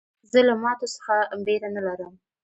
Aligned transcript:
زه 0.31 0.39
له 0.47 0.53
ماتو 0.63 0.87
څخه 0.95 1.13
بېره 1.45 1.69
نه 1.75 1.81
لرم. 1.87 2.13